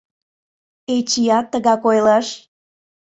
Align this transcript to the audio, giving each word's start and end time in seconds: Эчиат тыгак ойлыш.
Эчиат 0.95 1.45
тыгак 1.51 1.81
ойлыш. 1.89 2.27